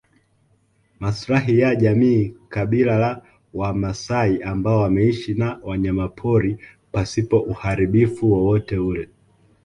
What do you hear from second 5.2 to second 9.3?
na wanyamapori pasipo uharibifu wowote ule